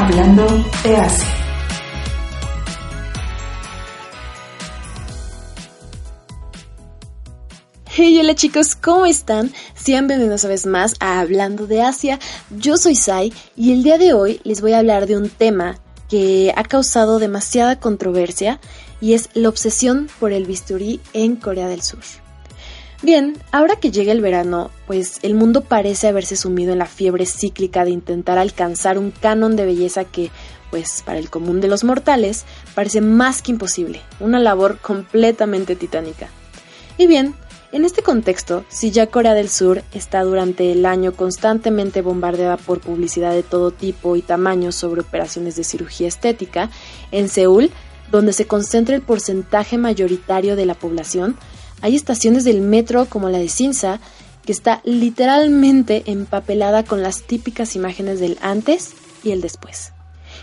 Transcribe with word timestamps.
Hablando 0.00 0.46
de 0.82 0.96
Asia. 0.96 1.28
Hey, 7.84 8.18
hola 8.18 8.34
chicos, 8.34 8.76
¿cómo 8.76 9.04
están? 9.04 9.52
Sean 9.74 10.06
bienvenidos 10.06 10.44
una 10.44 10.52
vez 10.52 10.64
más 10.64 10.94
a 11.00 11.20
Hablando 11.20 11.66
de 11.66 11.82
Asia. 11.82 12.18
Yo 12.48 12.78
soy 12.78 12.94
Sai 12.94 13.34
y 13.56 13.72
el 13.72 13.82
día 13.82 13.98
de 13.98 14.14
hoy 14.14 14.40
les 14.42 14.62
voy 14.62 14.72
a 14.72 14.78
hablar 14.78 15.06
de 15.06 15.18
un 15.18 15.28
tema 15.28 15.76
que 16.08 16.54
ha 16.56 16.62
causado 16.62 17.18
demasiada 17.18 17.78
controversia 17.78 18.58
y 19.02 19.12
es 19.12 19.28
la 19.34 19.50
obsesión 19.50 20.08
por 20.18 20.32
el 20.32 20.46
bisturí 20.46 21.00
en 21.12 21.36
Corea 21.36 21.68
del 21.68 21.82
Sur. 21.82 22.00
Bien, 23.02 23.38
ahora 23.50 23.76
que 23.76 23.90
llega 23.90 24.12
el 24.12 24.20
verano, 24.20 24.70
pues 24.86 25.20
el 25.22 25.34
mundo 25.34 25.62
parece 25.62 26.08
haberse 26.08 26.36
sumido 26.36 26.72
en 26.72 26.80
la 26.80 26.86
fiebre 26.86 27.24
cíclica 27.24 27.86
de 27.86 27.92
intentar 27.92 28.36
alcanzar 28.36 28.98
un 28.98 29.10
canon 29.10 29.56
de 29.56 29.64
belleza 29.64 30.04
que, 30.04 30.30
pues 30.70 31.02
para 31.02 31.18
el 31.18 31.30
común 31.30 31.62
de 31.62 31.68
los 31.68 31.82
mortales, 31.82 32.44
parece 32.74 33.00
más 33.00 33.40
que 33.40 33.52
imposible, 33.52 34.02
una 34.20 34.38
labor 34.38 34.78
completamente 34.78 35.76
titánica. 35.76 36.28
Y 36.98 37.06
bien, 37.06 37.34
en 37.72 37.86
este 37.86 38.02
contexto, 38.02 38.66
si 38.68 38.90
ya 38.90 39.06
Corea 39.06 39.32
del 39.32 39.48
Sur 39.48 39.82
está 39.92 40.22
durante 40.22 40.70
el 40.70 40.84
año 40.84 41.14
constantemente 41.14 42.02
bombardeada 42.02 42.58
por 42.58 42.80
publicidad 42.80 43.32
de 43.32 43.42
todo 43.42 43.70
tipo 43.70 44.16
y 44.16 44.22
tamaño 44.22 44.72
sobre 44.72 45.00
operaciones 45.00 45.56
de 45.56 45.64
cirugía 45.64 46.08
estética, 46.08 46.68
en 47.12 47.30
Seúl, 47.30 47.70
donde 48.10 48.34
se 48.34 48.46
concentra 48.46 48.94
el 48.94 49.00
porcentaje 49.00 49.78
mayoritario 49.78 50.54
de 50.54 50.66
la 50.66 50.74
población, 50.74 51.38
hay 51.82 51.96
estaciones 51.96 52.44
del 52.44 52.60
metro 52.60 53.06
como 53.06 53.28
la 53.28 53.38
de 53.38 53.48
Sinsa, 53.48 54.00
que 54.44 54.52
está 54.52 54.80
literalmente 54.84 56.02
empapelada 56.06 56.84
con 56.84 57.02
las 57.02 57.22
típicas 57.22 57.76
imágenes 57.76 58.20
del 58.20 58.38
antes 58.40 58.92
y 59.22 59.32
el 59.32 59.40
después, 59.40 59.92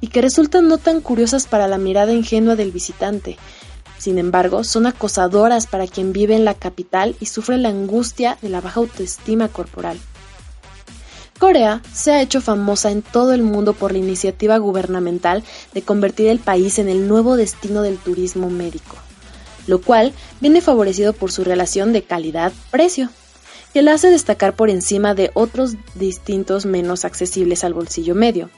y 0.00 0.08
que 0.08 0.22
resultan 0.22 0.68
no 0.68 0.78
tan 0.78 1.00
curiosas 1.00 1.46
para 1.46 1.68
la 1.68 1.78
mirada 1.78 2.12
ingenua 2.12 2.56
del 2.56 2.72
visitante, 2.72 3.36
sin 4.00 4.16
embargo, 4.16 4.64
son 4.64 4.86
acosadoras 4.86 5.66
para 5.66 5.86
quien 5.86 6.14
vive 6.14 6.34
en 6.34 6.46
la 6.46 6.54
capital 6.54 7.16
y 7.20 7.26
sufre 7.26 7.58
la 7.58 7.68
angustia 7.68 8.38
de 8.40 8.48
la 8.48 8.62
baja 8.62 8.80
autoestima 8.80 9.48
corporal. 9.48 9.98
Corea 11.38 11.82
se 11.92 12.12
ha 12.12 12.22
hecho 12.22 12.40
famosa 12.40 12.90
en 12.90 13.02
todo 13.02 13.34
el 13.34 13.42
mundo 13.42 13.74
por 13.74 13.92
la 13.92 13.98
iniciativa 13.98 14.56
gubernamental 14.56 15.44
de 15.74 15.82
convertir 15.82 16.28
el 16.28 16.38
país 16.38 16.78
en 16.78 16.88
el 16.88 17.08
nuevo 17.08 17.36
destino 17.36 17.82
del 17.82 17.98
turismo 17.98 18.48
médico, 18.48 18.96
lo 19.70 19.80
cual 19.80 20.12
viene 20.40 20.60
favorecido 20.60 21.12
por 21.12 21.32
su 21.32 21.44
relación 21.44 21.92
de 21.92 22.02
calidad-precio, 22.02 23.08
que 23.72 23.82
la 23.82 23.94
hace 23.94 24.10
destacar 24.10 24.54
por 24.54 24.68
encima 24.68 25.14
de 25.14 25.30
otros 25.34 25.76
distintos 25.94 26.66
menos 26.66 27.04
accesibles 27.04 27.64
al 27.64 27.72
bolsillo 27.72 28.14
medio. 28.14 28.50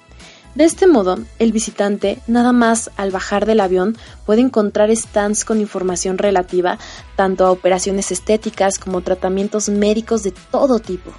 De 0.55 0.65
este 0.65 0.87
modo, 0.87 1.19
el 1.39 1.53
visitante, 1.53 2.19
nada 2.27 2.53
más 2.53 2.91
al 2.97 3.11
bajar 3.11 3.47
del 3.47 3.61
avión, 3.61 3.97
puede 4.27 4.43
encontrar 4.43 4.95
stands 4.95 5.45
con 5.45 5.61
información 5.61 6.19
relativa 6.19 6.79
tanto 7.17 7.47
a 7.47 7.51
operaciones 7.51 8.13
estéticas 8.13 8.79
como 8.79 9.01
tratamientos 9.01 9.71
médicos 9.71 10.23
de 10.23 10.33
todo 10.51 10.79
tipo. 10.79 11.11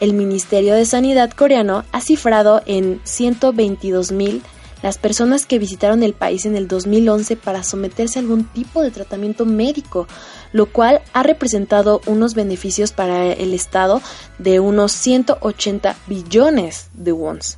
El 0.00 0.14
Ministerio 0.14 0.74
de 0.74 0.86
Sanidad 0.86 1.30
coreano 1.30 1.84
ha 1.92 2.00
cifrado 2.00 2.62
en 2.66 3.02
122.000 3.04 4.40
las 4.84 4.98
personas 4.98 5.46
que 5.46 5.58
visitaron 5.58 6.02
el 6.02 6.12
país 6.12 6.44
en 6.44 6.56
el 6.56 6.68
2011 6.68 7.36
para 7.36 7.64
someterse 7.64 8.18
a 8.18 8.22
algún 8.22 8.44
tipo 8.44 8.82
de 8.82 8.90
tratamiento 8.90 9.46
médico, 9.46 10.06
lo 10.52 10.66
cual 10.66 11.00
ha 11.14 11.22
representado 11.22 12.02
unos 12.04 12.34
beneficios 12.34 12.92
para 12.92 13.32
el 13.32 13.54
Estado 13.54 14.02
de 14.36 14.60
unos 14.60 14.92
180 14.92 15.96
billones 16.06 16.88
de 16.92 17.12
wons. 17.12 17.56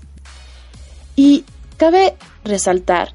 Y 1.17 1.45
cabe 1.77 2.15
resaltar 2.45 3.13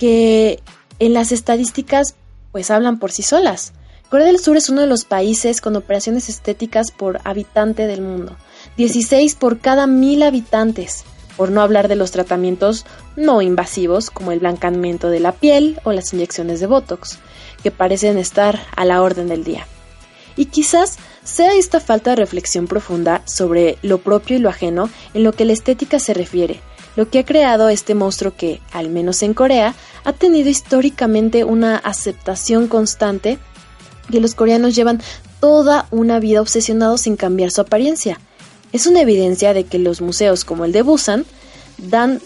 que 0.00 0.60
en 0.98 1.14
las 1.14 1.30
estadísticas 1.30 2.16
pues 2.50 2.72
hablan 2.72 2.98
por 2.98 3.12
sí 3.12 3.22
solas. 3.22 3.74
Corea 4.10 4.26
del 4.26 4.40
Sur 4.40 4.56
es 4.56 4.68
uno 4.68 4.80
de 4.80 4.88
los 4.88 5.04
países 5.04 5.60
con 5.60 5.76
operaciones 5.76 6.28
estéticas 6.28 6.90
por 6.90 7.20
habitante 7.22 7.86
del 7.86 8.00
mundo, 8.00 8.36
16 8.76 9.36
por 9.36 9.60
cada 9.60 9.86
mil 9.86 10.24
habitantes, 10.24 11.04
por 11.36 11.50
no 11.50 11.62
hablar 11.62 11.88
de 11.88 11.96
los 11.96 12.10
tratamientos 12.10 12.84
no 13.16 13.42
invasivos 13.42 14.10
como 14.10 14.32
el 14.32 14.40
blancamiento 14.40 15.10
de 15.10 15.20
la 15.20 15.32
piel 15.32 15.80
o 15.84 15.92
las 15.92 16.12
inyecciones 16.12 16.60
de 16.60 16.66
Botox, 16.66 17.18
que 17.62 17.70
parecen 17.70 18.18
estar 18.18 18.60
a 18.76 18.84
la 18.84 19.02
orden 19.02 19.28
del 19.28 19.44
día. 19.44 19.66
Y 20.36 20.46
quizás 20.46 20.98
sea 21.24 21.54
esta 21.54 21.80
falta 21.80 22.10
de 22.10 22.16
reflexión 22.16 22.66
profunda 22.66 23.22
sobre 23.26 23.78
lo 23.82 23.98
propio 23.98 24.36
y 24.36 24.40
lo 24.40 24.48
ajeno 24.48 24.90
en 25.14 25.24
lo 25.24 25.32
que 25.32 25.44
la 25.44 25.52
estética 25.52 25.98
se 25.98 26.14
refiere, 26.14 26.60
lo 26.96 27.08
que 27.08 27.20
ha 27.20 27.24
creado 27.24 27.68
este 27.68 27.94
monstruo 27.94 28.34
que, 28.36 28.60
al 28.72 28.88
menos 28.88 29.22
en 29.22 29.34
Corea, 29.34 29.74
ha 30.04 30.12
tenido 30.12 30.48
históricamente 30.48 31.44
una 31.44 31.76
aceptación 31.76 32.66
constante 32.66 33.38
que 34.10 34.20
los 34.20 34.34
coreanos 34.34 34.74
llevan 34.74 35.00
toda 35.40 35.86
una 35.90 36.18
vida 36.18 36.40
obsesionados 36.40 37.06
en 37.06 37.16
cambiar 37.16 37.50
su 37.50 37.60
apariencia. 37.60 38.20
Es 38.72 38.86
una 38.86 39.02
evidencia 39.02 39.52
de 39.52 39.64
que 39.64 39.78
los 39.78 40.00
museos 40.00 40.44
como 40.44 40.64
el 40.64 40.72
de 40.72 40.82
Busan 40.82 41.26
dan 41.78 42.20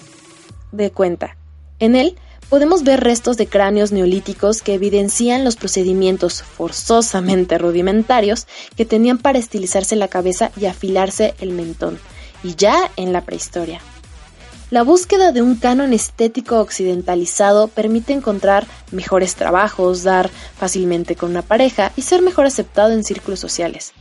de 0.72 0.90
cuenta. 0.90 1.36
En 1.78 1.96
él 1.96 2.16
podemos 2.48 2.84
ver 2.84 3.00
restos 3.00 3.36
de 3.36 3.48
cráneos 3.48 3.90
neolíticos 3.90 4.62
que 4.62 4.74
evidencian 4.74 5.44
los 5.44 5.56
procedimientos 5.56 6.42
forzosamente 6.42 7.58
rudimentarios 7.58 8.46
que 8.76 8.84
tenían 8.84 9.18
para 9.18 9.38
estilizarse 9.38 9.96
la 9.96 10.08
cabeza 10.08 10.52
y 10.56 10.66
afilarse 10.66 11.34
el 11.40 11.50
mentón, 11.50 11.98
y 12.44 12.54
ya 12.54 12.90
en 12.96 13.12
la 13.12 13.22
prehistoria. 13.22 13.80
La 14.70 14.82
búsqueda 14.82 15.30
de 15.30 15.42
un 15.42 15.56
canon 15.56 15.92
estético 15.92 16.58
occidentalizado 16.58 17.68
permite 17.68 18.12
encontrar 18.12 18.66
mejores 18.90 19.36
trabajos, 19.36 20.02
dar 20.02 20.28
fácilmente 20.58 21.14
con 21.14 21.30
una 21.30 21.42
pareja 21.42 21.92
y 21.94 22.02
ser 22.02 22.20
mejor 22.20 22.46
aceptado 22.46 22.92
en 22.92 23.04
círculos 23.04 23.38
sociales. 23.38 23.92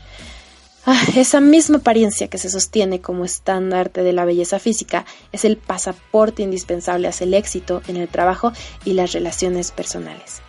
Ah, 0.88 1.01
esa 1.16 1.41
misma 1.41 1.79
apariencia 1.79 2.28
que 2.28 2.38
se 2.38 2.47
sostiene 2.47 3.01
como 3.01 3.25
estandarte 3.25 4.03
de 4.03 4.13
la 4.13 4.23
belleza 4.23 4.59
física 4.59 5.06
es 5.31 5.44
el 5.44 5.57
pasaporte 5.57 6.44
indispensable 6.44 7.07
hacia 7.07 7.25
el 7.25 7.34
éxito 7.34 7.81
en 7.88 7.97
el 7.97 8.07
trabajo 8.07 8.53
y 8.84 8.94
las 8.94 9.12
relaciones 9.12 9.72
personales. 9.72 10.44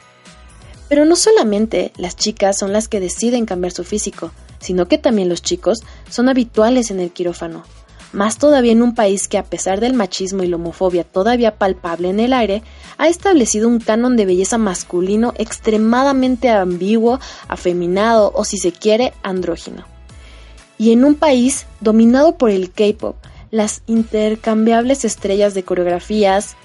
Pero 0.91 1.07
no 1.07 1.17
solamente 1.17 1.91
las 1.97 2.17
chicas 2.17 2.59
son 2.59 2.75
las 2.75 2.87
que 2.87 3.01
deciden 3.01 3.47
cambiar 3.47 3.73
su 3.73 3.83
físico, 3.83 4.31
sino 4.59 4.89
que 4.89 4.99
también 4.99 5.31
los 5.31 5.41
chicos 5.41 5.83
son 6.11 6.29
habituales 6.29 6.91
en 6.91 7.01
el 7.01 7.13
quirófano. 7.13 7.65
Más 8.13 8.37
todavía 8.37 8.73
en 8.73 8.83
un 8.83 8.95
país 8.95 9.29
que 9.29 9.39
a 9.39 9.45
pesar 9.45 9.81
del 9.81 9.95
machismo 9.95 10.43
y 10.43 10.49
la 10.49 10.57
homofobia 10.57 11.05
todavía 11.05 11.57
palpable 11.57 12.11
en 12.11 12.21
el 12.21 12.35
aire, 12.35 12.63
ha 12.99 13.09
establecido 13.09 13.69
un 13.69 13.81
canon 13.81 14.19
de 14.19 14.27
belleza 14.27 14.59
masculino 14.59 15.33
extremadamente 15.39 16.51
ambiguo, 16.51 17.21
afeminado 17.49 18.33
o 18.35 18.45
si 18.45 18.59
se 18.59 18.71
quiere, 18.71 19.15
andrógino 19.23 19.96
y 20.79 20.93
en 20.93 21.05
un 21.05 21.15
país 21.15 21.67
dominado 21.81 22.37
por 22.37 22.51
el 22.51 22.71
K-pop, 22.71 23.17
las 23.51 23.83
intercambiables 23.87 25.05
estrellas 25.05 25.55
de 25.55 25.63
coreografías, 25.63 26.57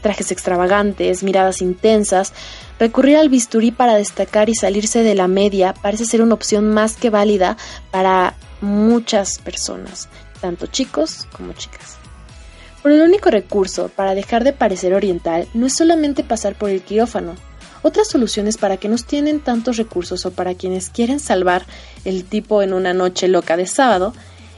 trajes 0.00 0.32
extravagantes, 0.32 1.22
miradas 1.22 1.60
intensas, 1.60 2.32
recurrir 2.78 3.16
al 3.16 3.28
bisturí 3.28 3.70
para 3.70 3.96
destacar 3.96 4.48
y 4.48 4.54
salirse 4.54 5.02
de 5.02 5.14
la 5.14 5.28
media 5.28 5.74
parece 5.74 6.06
ser 6.06 6.22
una 6.22 6.34
opción 6.34 6.72
más 6.72 6.96
que 6.96 7.10
válida 7.10 7.56
para 7.90 8.34
muchas 8.60 9.38
personas, 9.38 10.08
tanto 10.40 10.66
chicos 10.66 11.26
como 11.32 11.52
chicas. 11.52 11.96
Pero 12.82 12.94
el 12.94 13.02
único 13.02 13.30
recurso 13.30 13.90
para 13.94 14.14
dejar 14.14 14.44
de 14.44 14.54
parecer 14.54 14.94
oriental 14.94 15.46
no 15.52 15.66
es 15.66 15.74
solamente 15.74 16.24
pasar 16.24 16.54
por 16.54 16.70
el 16.70 16.80
quirófano, 16.80 17.34
otras 17.82 18.08
soluciones 18.08 18.58
para 18.58 18.76
que 18.76 18.88
no 18.88 18.96
tienen 18.96 19.40
tantos 19.40 19.76
recursos 19.76 20.26
o 20.26 20.30
para 20.30 20.54
quienes 20.54 20.90
quieren 20.90 21.20
salvar 21.20 21.64
el 22.04 22.24
tipo 22.24 22.62
en 22.62 22.72
una 22.72 22.94
noche 22.94 23.28
loca 23.28 23.56
de 23.56 23.66
sábado 23.66 24.12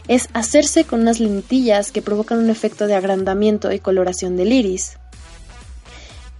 es 0.08 0.28
hacerse 0.32 0.84
con 0.84 1.00
unas 1.00 1.20
lentillas 1.20 1.92
que 1.92 2.02
provocan 2.02 2.38
un 2.38 2.50
efecto 2.50 2.86
de 2.86 2.94
agrandamiento 2.94 3.70
y 3.72 3.78
coloración 3.78 4.36
del 4.36 4.52
iris, 4.52 4.98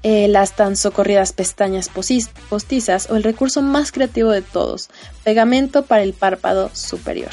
eh, 0.02 0.26
las 0.26 0.56
tan 0.56 0.76
socorridas 0.76 1.32
pestañas 1.32 1.88
postizas 1.88 3.08
o 3.08 3.16
el 3.16 3.22
recurso 3.22 3.62
más 3.62 3.92
creativo 3.92 4.30
de 4.30 4.42
todos, 4.42 4.90
pegamento 5.22 5.84
para 5.84 6.02
el 6.02 6.12
párpado 6.12 6.70
superior. 6.72 7.30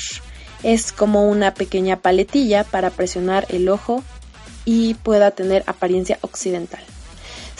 Es 0.61 0.91
como 0.91 1.27
una 1.27 1.55
pequeña 1.55 1.97
paletilla 1.97 2.63
para 2.63 2.91
presionar 2.91 3.47
el 3.49 3.69
ojo 3.69 4.03
y 4.65 4.93
pueda 4.93 5.31
tener 5.31 5.63
apariencia 5.65 6.19
occidental. 6.21 6.81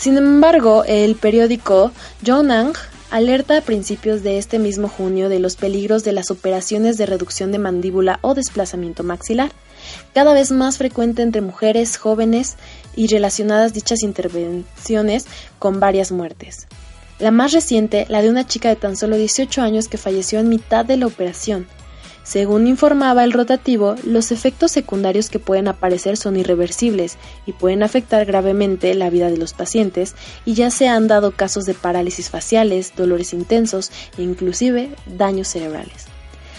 Sin 0.00 0.16
embargo, 0.16 0.82
el 0.84 1.14
periódico 1.14 1.92
Jonang 2.26 2.72
alerta 3.10 3.58
a 3.58 3.60
principios 3.60 4.22
de 4.22 4.38
este 4.38 4.58
mismo 4.58 4.88
junio 4.88 5.28
de 5.28 5.40
los 5.40 5.56
peligros 5.56 6.04
de 6.04 6.12
las 6.12 6.30
operaciones 6.30 6.96
de 6.96 7.04
reducción 7.04 7.52
de 7.52 7.58
mandíbula 7.58 8.18
o 8.22 8.32
desplazamiento 8.32 9.02
maxilar, 9.02 9.52
cada 10.14 10.32
vez 10.32 10.52
más 10.52 10.78
frecuente 10.78 11.20
entre 11.20 11.42
mujeres 11.42 11.98
jóvenes 11.98 12.56
y 12.96 13.08
relacionadas 13.08 13.74
dichas 13.74 14.02
intervenciones 14.02 15.26
con 15.58 15.80
varias 15.80 16.12
muertes. 16.12 16.66
La 17.18 17.30
más 17.30 17.52
reciente, 17.52 18.06
la 18.08 18.22
de 18.22 18.30
una 18.30 18.46
chica 18.46 18.70
de 18.70 18.76
tan 18.76 18.96
solo 18.96 19.16
18 19.16 19.60
años 19.60 19.88
que 19.88 19.98
falleció 19.98 20.38
en 20.38 20.48
mitad 20.48 20.86
de 20.86 20.96
la 20.96 21.08
operación. 21.08 21.66
Según 22.22 22.66
informaba 22.66 23.24
el 23.24 23.32
rotativo, 23.32 23.96
los 24.04 24.30
efectos 24.30 24.70
secundarios 24.70 25.30
que 25.30 25.38
pueden 25.38 25.68
aparecer 25.68 26.16
son 26.16 26.36
irreversibles 26.36 27.16
y 27.46 27.52
pueden 27.52 27.82
afectar 27.82 28.24
gravemente 28.24 28.94
la 28.94 29.10
vida 29.10 29.30
de 29.30 29.38
los 29.38 29.52
pacientes 29.52 30.14
y 30.44 30.54
ya 30.54 30.70
se 30.70 30.86
han 30.86 31.08
dado 31.08 31.32
casos 31.32 31.64
de 31.64 31.74
parálisis 31.74 32.30
faciales, 32.30 32.92
dolores 32.96 33.32
intensos 33.32 33.90
e 34.18 34.22
inclusive 34.22 34.90
daños 35.06 35.48
cerebrales. 35.48 36.06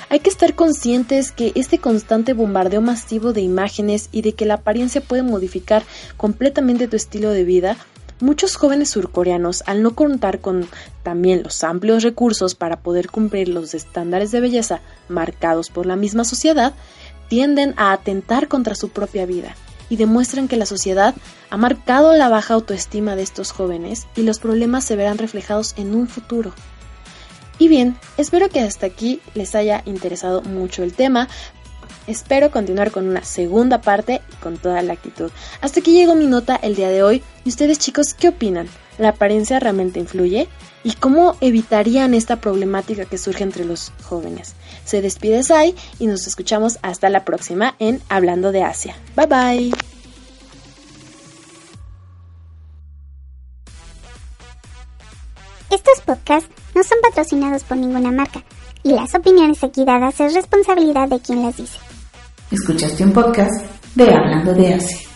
Hay 0.09 0.19
que 0.19 0.29
estar 0.29 0.55
conscientes 0.55 1.31
que 1.31 1.53
este 1.55 1.77
constante 1.77 2.33
bombardeo 2.33 2.81
masivo 2.81 3.31
de 3.31 3.39
imágenes 3.39 4.09
y 4.11 4.23
de 4.23 4.33
que 4.33 4.45
la 4.45 4.55
apariencia 4.55 4.99
puede 4.99 5.23
modificar 5.23 5.83
completamente 6.17 6.89
tu 6.89 6.97
estilo 6.97 7.29
de 7.29 7.45
vida 7.45 7.77
Muchos 8.21 8.55
jóvenes 8.55 8.91
surcoreanos, 8.91 9.63
al 9.65 9.81
no 9.81 9.95
contar 9.95 10.41
con 10.41 10.67
también 11.01 11.41
los 11.41 11.63
amplios 11.63 12.03
recursos 12.03 12.53
para 12.53 12.79
poder 12.79 13.09
cumplir 13.09 13.49
los 13.49 13.73
estándares 13.73 14.31
de 14.31 14.41
belleza 14.41 14.79
marcados 15.09 15.71
por 15.71 15.87
la 15.87 15.95
misma 15.95 16.23
sociedad, 16.23 16.73
tienden 17.29 17.73
a 17.77 17.93
atentar 17.93 18.47
contra 18.47 18.75
su 18.75 18.89
propia 18.89 19.25
vida 19.25 19.55
y 19.89 19.95
demuestran 19.95 20.47
que 20.47 20.55
la 20.55 20.67
sociedad 20.67 21.15
ha 21.49 21.57
marcado 21.57 22.15
la 22.15 22.29
baja 22.29 22.53
autoestima 22.53 23.15
de 23.15 23.23
estos 23.23 23.51
jóvenes 23.51 24.05
y 24.15 24.21
los 24.21 24.37
problemas 24.37 24.85
se 24.85 24.95
verán 24.95 25.17
reflejados 25.17 25.73
en 25.77 25.95
un 25.95 26.07
futuro. 26.07 26.53
Y 27.57 27.69
bien, 27.69 27.97
espero 28.17 28.49
que 28.49 28.59
hasta 28.59 28.85
aquí 28.85 29.19
les 29.33 29.55
haya 29.55 29.81
interesado 29.85 30.43
mucho 30.43 30.83
el 30.83 30.93
tema, 30.93 31.27
Espero 32.07 32.49
continuar 32.49 32.91
con 32.91 33.07
una 33.07 33.23
segunda 33.23 33.81
parte 33.81 34.21
y 34.31 34.35
con 34.37 34.57
toda 34.57 34.81
la 34.81 34.93
actitud. 34.93 35.31
Hasta 35.61 35.79
aquí 35.79 35.93
llegó 35.93 36.15
mi 36.15 36.25
nota 36.25 36.55
el 36.55 36.75
día 36.75 36.89
de 36.89 37.03
hoy. 37.03 37.23
¿Y 37.45 37.49
ustedes 37.49 37.79
chicos 37.79 38.13
qué 38.13 38.29
opinan? 38.29 38.67
¿La 38.97 39.09
apariencia 39.09 39.59
realmente 39.59 39.99
influye? 39.99 40.47
¿Y 40.83 40.93
cómo 40.93 41.35
evitarían 41.41 42.13
esta 42.13 42.37
problemática 42.37 43.05
que 43.05 43.19
surge 43.19 43.43
entre 43.43 43.65
los 43.65 43.91
jóvenes? 44.03 44.55
Se 44.83 45.01
despide 45.01 45.43
Sai 45.43 45.75
y 45.99 46.07
nos 46.07 46.25
escuchamos 46.25 46.79
hasta 46.81 47.09
la 47.09 47.23
próxima 47.23 47.75
en 47.77 48.01
Hablando 48.09 48.51
de 48.51 48.63
Asia. 48.63 48.95
Bye 49.15 49.27
bye. 49.27 49.71
Estos 55.69 56.01
podcasts 56.01 56.49
no 56.75 56.83
son 56.83 56.97
patrocinados 57.01 57.63
por 57.63 57.77
ninguna 57.77 58.11
marca 58.11 58.43
y 58.83 58.89
las 58.93 59.13
opiniones 59.13 59.63
aquí 59.63 59.85
dadas 59.85 60.19
es 60.19 60.33
responsabilidad 60.33 61.07
de 61.07 61.19
quien 61.19 61.43
las 61.43 61.57
dice. 61.57 61.77
Escuchaste 62.51 63.05
un 63.05 63.13
podcast 63.13 63.63
de 63.95 64.13
Hablando 64.13 64.53
de 64.53 64.73
Asia. 64.73 65.10